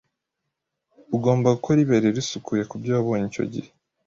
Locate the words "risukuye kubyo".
2.15-2.91